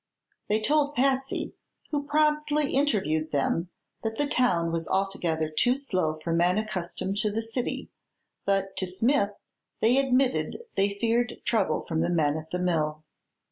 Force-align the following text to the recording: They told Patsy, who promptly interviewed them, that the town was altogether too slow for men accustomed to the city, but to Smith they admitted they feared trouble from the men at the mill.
They 0.47 0.59
told 0.59 0.95
Patsy, 0.95 1.53
who 1.91 2.01
promptly 2.07 2.71
interviewed 2.73 3.31
them, 3.31 3.69
that 4.01 4.15
the 4.17 4.25
town 4.25 4.71
was 4.71 4.87
altogether 4.87 5.47
too 5.47 5.77
slow 5.77 6.17
for 6.23 6.33
men 6.33 6.57
accustomed 6.57 7.17
to 7.17 7.29
the 7.29 7.43
city, 7.43 7.91
but 8.43 8.75
to 8.77 8.87
Smith 8.87 9.29
they 9.79 9.99
admitted 9.99 10.63
they 10.73 10.97
feared 10.97 11.41
trouble 11.45 11.85
from 11.85 12.01
the 12.01 12.09
men 12.09 12.35
at 12.35 12.49
the 12.49 12.57
mill. 12.57 13.03